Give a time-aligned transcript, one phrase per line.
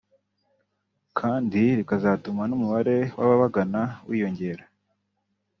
[1.19, 4.63] kandi rikazatuma n’ umubare w’ababagana wiyongera